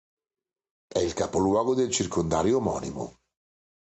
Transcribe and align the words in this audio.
È 0.87 1.13
capoluogo 1.13 1.75
del 1.75 1.91
circondario 1.91 2.57
omonimo. 2.57 3.17